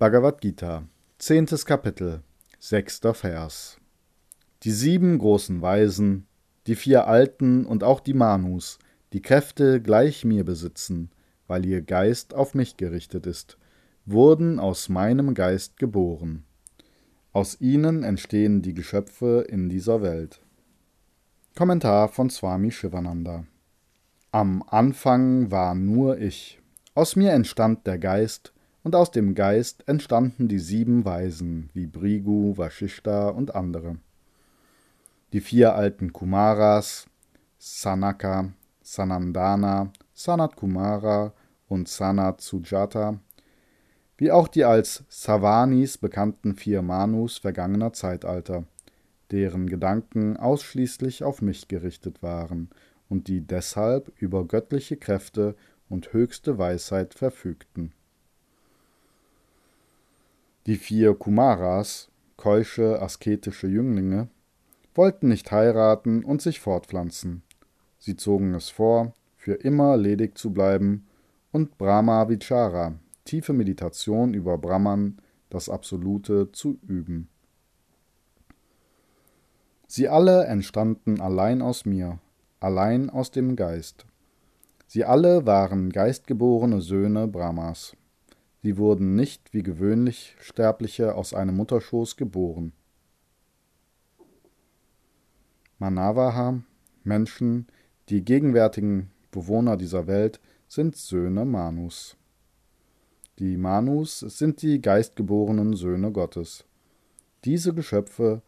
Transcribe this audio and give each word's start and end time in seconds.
Bhagavad 0.00 0.40
Gita, 0.40 0.84
zehntes 1.18 1.66
Kapitel, 1.66 2.22
sechster 2.58 3.12
Vers. 3.12 3.76
Die 4.62 4.70
sieben 4.70 5.18
großen 5.18 5.60
Weisen, 5.60 6.26
die 6.66 6.74
vier 6.74 7.06
Alten 7.06 7.66
und 7.66 7.84
auch 7.84 8.00
die 8.00 8.14
Manus, 8.14 8.78
die 9.12 9.20
Kräfte 9.20 9.82
gleich 9.82 10.24
mir 10.24 10.42
besitzen, 10.42 11.10
weil 11.48 11.66
ihr 11.66 11.82
Geist 11.82 12.32
auf 12.32 12.54
mich 12.54 12.78
gerichtet 12.78 13.26
ist, 13.26 13.58
wurden 14.06 14.58
aus 14.58 14.88
meinem 14.88 15.34
Geist 15.34 15.76
geboren. 15.76 16.44
Aus 17.34 17.60
ihnen 17.60 18.02
entstehen 18.02 18.62
die 18.62 18.72
Geschöpfe 18.72 19.44
in 19.50 19.68
dieser 19.68 20.00
Welt. 20.00 20.40
Kommentar 21.58 22.08
von 22.08 22.30
Swami 22.30 22.70
Shivananda 22.70 23.44
Am 24.32 24.62
Anfang 24.66 25.50
war 25.50 25.74
nur 25.74 26.16
ich. 26.16 26.58
Aus 26.94 27.16
mir 27.16 27.32
entstand 27.32 27.86
der 27.86 27.98
Geist, 27.98 28.54
und 28.82 28.94
aus 28.94 29.10
dem 29.10 29.34
Geist 29.34 29.86
entstanden 29.86 30.48
die 30.48 30.58
sieben 30.58 31.04
Weisen 31.04 31.70
wie 31.74 31.86
Brigu, 31.86 32.56
Vashishta 32.56 33.28
und 33.28 33.54
andere. 33.54 33.96
Die 35.32 35.40
vier 35.40 35.74
alten 35.74 36.12
Kumaras, 36.12 37.06
Sanaka, 37.58 38.52
Sanandana, 38.82 39.92
Sanat 40.14 40.56
Kumara 40.56 41.32
und 41.68 41.88
Sanat 41.88 42.40
Sujata, 42.40 43.20
wie 44.16 44.32
auch 44.32 44.48
die 44.48 44.64
als 44.64 45.04
Savanis 45.08 45.98
bekannten 45.98 46.54
vier 46.54 46.82
Manus 46.82 47.38
vergangener 47.38 47.92
Zeitalter, 47.92 48.64
deren 49.30 49.66
Gedanken 49.66 50.36
ausschließlich 50.36 51.22
auf 51.22 51.42
mich 51.42 51.68
gerichtet 51.68 52.22
waren 52.22 52.70
und 53.08 53.28
die 53.28 53.40
deshalb 53.40 54.12
über 54.20 54.46
göttliche 54.46 54.96
Kräfte 54.96 55.54
und 55.88 56.12
höchste 56.12 56.58
Weisheit 56.58 57.14
verfügten. 57.14 57.92
Die 60.70 60.76
vier 60.76 61.16
Kumaras, 61.16 62.12
keusche, 62.36 63.02
asketische 63.02 63.66
Jünglinge, 63.66 64.28
wollten 64.94 65.26
nicht 65.26 65.50
heiraten 65.50 66.22
und 66.22 66.42
sich 66.42 66.60
fortpflanzen. 66.60 67.42
Sie 67.98 68.14
zogen 68.14 68.54
es 68.54 68.70
vor, 68.70 69.12
für 69.34 69.54
immer 69.54 69.96
ledig 69.96 70.38
zu 70.38 70.52
bleiben 70.52 71.08
und 71.50 71.76
Brahma 71.76 72.28
Vichara, 72.28 72.94
tiefe 73.24 73.52
Meditation 73.52 74.32
über 74.32 74.58
Brahman, 74.58 75.18
das 75.48 75.68
Absolute, 75.68 76.52
zu 76.52 76.78
üben. 76.86 77.28
Sie 79.88 80.08
alle 80.08 80.44
entstanden 80.44 81.20
allein 81.20 81.62
aus 81.62 81.84
mir, 81.84 82.20
allein 82.60 83.10
aus 83.10 83.32
dem 83.32 83.56
Geist. 83.56 84.06
Sie 84.86 85.04
alle 85.04 85.46
waren 85.46 85.90
geistgeborene 85.90 86.80
Söhne 86.80 87.26
Brahmas. 87.26 87.96
Sie 88.62 88.76
wurden 88.76 89.14
nicht 89.14 89.54
wie 89.54 89.62
gewöhnlich 89.62 90.36
Sterbliche 90.40 91.14
aus 91.14 91.32
einem 91.32 91.56
Mutterschoß 91.56 92.16
geboren. 92.16 92.72
Manavaha, 95.78 96.60
Menschen, 97.04 97.66
die 98.10 98.22
gegenwärtigen 98.22 99.10
Bewohner 99.30 99.78
dieser 99.78 100.06
Welt, 100.06 100.40
sind 100.68 100.96
Söhne 100.96 101.46
Manus. 101.46 102.16
Die 103.38 103.56
Manus 103.56 104.20
sind 104.20 104.60
die 104.60 104.82
geistgeborenen 104.82 105.74
Söhne 105.74 106.12
Gottes. 106.12 106.66
Diese 107.46 107.72
Geschöpfe, 107.72 108.42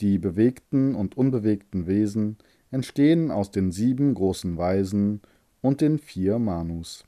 die 0.00 0.18
bewegten 0.18 0.94
und 0.94 1.16
unbewegten 1.16 1.86
Wesen, 1.86 2.36
entstehen 2.70 3.30
aus 3.30 3.50
den 3.50 3.72
sieben 3.72 4.12
großen 4.12 4.58
Weisen 4.58 5.22
und 5.62 5.80
den 5.80 5.98
vier 5.98 6.38
Manus. 6.38 7.04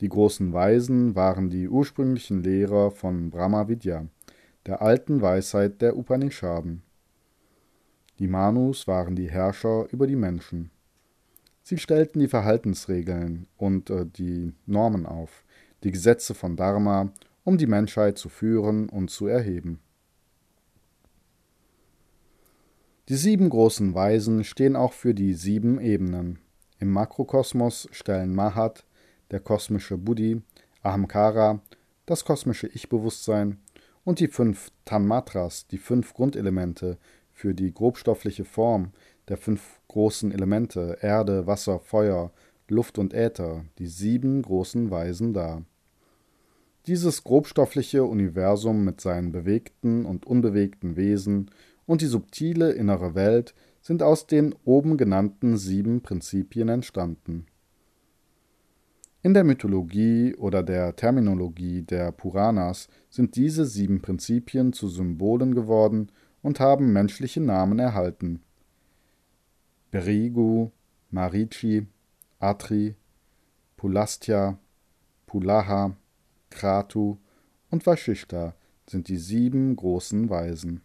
Die 0.00 0.08
großen 0.08 0.52
Weisen 0.52 1.14
waren 1.14 1.48
die 1.48 1.68
ursprünglichen 1.68 2.42
Lehrer 2.42 2.90
von 2.90 3.30
Brahma 3.30 3.68
Vidya, 3.68 4.06
der 4.66 4.82
alten 4.82 5.22
Weisheit 5.22 5.80
der 5.80 5.96
Upanishaden. 5.96 6.82
Die 8.18 8.28
Manus 8.28 8.86
waren 8.86 9.16
die 9.16 9.30
Herrscher 9.30 9.86
über 9.90 10.06
die 10.06 10.16
Menschen. 10.16 10.70
Sie 11.62 11.78
stellten 11.78 12.20
die 12.20 12.28
Verhaltensregeln 12.28 13.46
und 13.56 13.90
äh, 13.90 14.06
die 14.06 14.52
Normen 14.66 15.06
auf, 15.06 15.44
die 15.82 15.90
Gesetze 15.90 16.34
von 16.34 16.56
Dharma, 16.56 17.12
um 17.44 17.58
die 17.58 17.66
Menschheit 17.66 18.18
zu 18.18 18.28
führen 18.28 18.88
und 18.88 19.10
zu 19.10 19.26
erheben. 19.26 19.80
Die 23.08 23.16
sieben 23.16 23.48
großen 23.50 23.94
Weisen 23.94 24.44
stehen 24.44 24.76
auch 24.76 24.92
für 24.92 25.14
die 25.14 25.32
sieben 25.32 25.80
Ebenen. 25.80 26.38
Im 26.80 26.90
Makrokosmos 26.90 27.88
stellen 27.92 28.34
Mahat, 28.34 28.84
der 29.30 29.40
kosmische 29.40 29.98
Buddhi, 29.98 30.42
Ahamkara, 30.82 31.60
das 32.06 32.24
kosmische 32.24 32.68
Ich-Bewusstsein 32.68 33.58
und 34.04 34.20
die 34.20 34.28
fünf 34.28 34.70
Tanmatras, 34.84 35.66
die 35.66 35.78
fünf 35.78 36.14
Grundelemente 36.14 36.98
für 37.32 37.54
die 37.54 37.72
grobstoffliche 37.72 38.44
Form 38.44 38.92
der 39.28 39.36
fünf 39.36 39.80
großen 39.88 40.32
Elemente 40.32 40.98
Erde, 41.00 41.46
Wasser, 41.46 41.80
Feuer, 41.80 42.32
Luft 42.68 42.98
und 42.98 43.14
Äther, 43.14 43.64
die 43.78 43.86
sieben 43.86 44.42
großen 44.42 44.90
Weisen 44.90 45.34
dar. 45.34 45.64
Dieses 46.86 47.24
grobstoffliche 47.24 48.04
Universum 48.04 48.84
mit 48.84 49.00
seinen 49.00 49.32
bewegten 49.32 50.06
und 50.06 50.24
unbewegten 50.24 50.96
Wesen 50.96 51.50
und 51.84 52.00
die 52.00 52.06
subtile 52.06 52.72
innere 52.72 53.14
Welt 53.14 53.54
sind 53.80 54.02
aus 54.02 54.26
den 54.26 54.54
oben 54.64 54.96
genannten 54.96 55.56
sieben 55.56 56.00
Prinzipien 56.00 56.68
entstanden. 56.68 57.46
In 59.26 59.34
der 59.34 59.42
Mythologie 59.42 60.36
oder 60.36 60.62
der 60.62 60.94
Terminologie 60.94 61.82
der 61.82 62.12
Puranas 62.12 62.86
sind 63.10 63.34
diese 63.34 63.64
sieben 63.64 64.00
Prinzipien 64.00 64.72
zu 64.72 64.88
Symbolen 64.88 65.52
geworden 65.52 66.12
und 66.42 66.60
haben 66.60 66.92
menschliche 66.92 67.40
Namen 67.40 67.80
erhalten. 67.80 68.40
Berigu, 69.90 70.70
Marichi, 71.10 71.88
Atri, 72.38 72.94
Pulastya, 73.76 74.60
Pulaha, 75.26 75.96
Kratu 76.48 77.18
und 77.72 77.84
Vashishta 77.84 78.54
sind 78.88 79.08
die 79.08 79.18
sieben 79.18 79.74
großen 79.74 80.30
Weisen. 80.30 80.82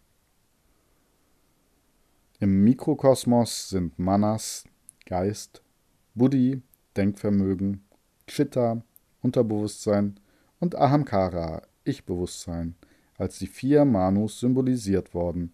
Im 2.40 2.64
Mikrokosmos 2.64 3.70
sind 3.70 4.00
Manas, 4.00 4.64
Geist, 5.06 5.62
Buddhi, 6.16 6.64
Denkvermögen, 6.98 7.84
Chitta, 8.32 8.82
Unterbewusstsein 9.22 10.18
und 10.62 10.76
Ahamkara, 10.76 11.64
Ich-Bewusstsein, 11.84 12.76
als 13.18 13.40
die 13.40 13.48
vier 13.48 13.84
Manus 13.84 14.40
symbolisiert 14.40 15.14
worden 15.14 15.52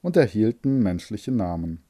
und 0.00 0.16
erhielten 0.16 0.80
menschliche 0.80 1.32
Namen. 1.32 1.82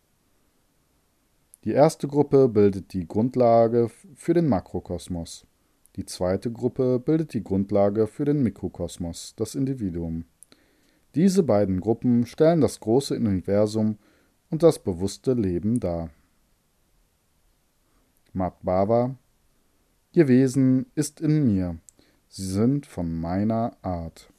Die 1.64 1.72
erste 1.72 2.08
Gruppe 2.08 2.48
bildet 2.48 2.94
die 2.94 3.06
Grundlage 3.06 3.90
für 4.14 4.32
den 4.32 4.48
Makrokosmos. 4.48 5.46
Die 5.96 6.06
zweite 6.06 6.50
Gruppe 6.50 6.98
bildet 6.98 7.34
die 7.34 7.44
Grundlage 7.44 8.06
für 8.06 8.24
den 8.24 8.42
Mikrokosmos, 8.42 9.34
das 9.36 9.54
Individuum. 9.54 10.24
Diese 11.14 11.42
beiden 11.42 11.80
Gruppen 11.80 12.24
stellen 12.24 12.62
das 12.62 12.80
große 12.80 13.14
Universum 13.14 13.98
und 14.48 14.62
das 14.62 14.78
bewusste 14.78 15.34
Leben 15.34 15.80
dar. 15.80 16.08
Madhbhava 18.32 19.16
Ihr 20.12 20.26
Wesen 20.26 20.86
ist 20.96 21.20
in 21.20 21.44
mir, 21.44 21.78
sie 22.26 22.44
sind 22.44 22.84
von 22.84 23.20
meiner 23.20 23.76
Art. 23.82 24.29